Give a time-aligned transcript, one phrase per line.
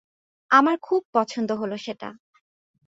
[0.51, 2.09] আমার খুব পছন্দ হলো সেটা।